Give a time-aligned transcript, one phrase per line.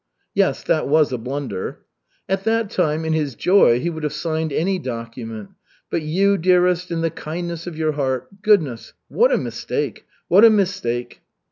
[0.33, 1.81] "Yes, that was a blunder."
[2.27, 5.49] "At that time, in his joy, he would have signed any document.
[5.91, 10.07] But you, dearest, in the kindness of your heart goodness, what a mistake!
[10.27, 11.21] What a mistake!"